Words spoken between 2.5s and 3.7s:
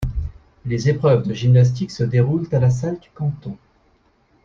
à la Salle du Canton.